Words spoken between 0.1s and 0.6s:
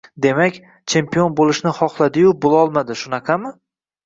demak,